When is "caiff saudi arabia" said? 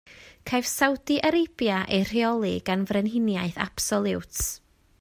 0.49-1.77